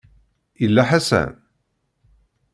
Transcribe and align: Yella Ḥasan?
Yella 0.61 0.83
Ḥasan? 0.89 1.31